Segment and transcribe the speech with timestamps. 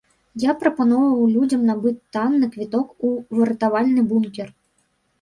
[0.43, 4.55] Я прапаноўваў людзям набыць танны квіток у выратавальны бункер.